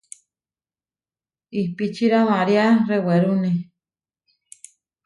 Ipíčira 1.61 2.17
maria 2.29 2.65
rewerúne. 2.89 3.51